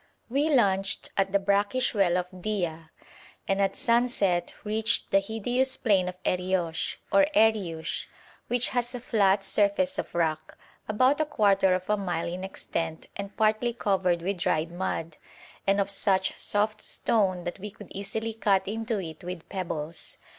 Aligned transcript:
We 0.31 0.49
lunched 0.49 1.11
at 1.15 1.31
the 1.31 1.37
brackish 1.37 1.93
well 1.93 2.17
of 2.17 2.41
Dia, 2.41 2.89
and 3.47 3.61
at 3.61 3.75
sunset 3.75 4.51
reached 4.63 5.11
the 5.11 5.19
hideous 5.19 5.77
plain 5.77 6.09
of 6.09 6.15
Eriosh, 6.25 6.97
or 7.11 7.27
Eriush, 7.35 8.07
which 8.47 8.69
has 8.69 8.95
a 8.95 8.99
flat 8.99 9.43
surface 9.43 9.99
of 9.99 10.15
rock, 10.15 10.57
about 10.87 11.21
a 11.21 11.25
quarter 11.27 11.75
of 11.75 11.87
a 11.87 11.97
mile 11.97 12.27
in 12.27 12.43
extent 12.43 13.09
and 13.15 13.37
partly 13.37 13.73
covered 13.73 14.23
with 14.23 14.39
dried 14.39 14.71
mud, 14.71 15.17
and 15.67 15.79
of 15.79 15.91
such 15.91 16.33
soft 16.35 16.81
stone 16.81 17.43
that 17.43 17.59
we 17.59 17.69
could 17.69 17.91
easily 17.91 18.33
cut 18.33 18.67
into 18.67 18.99
it 18.99 19.23
with 19.23 19.47
pebbles. 19.49 20.17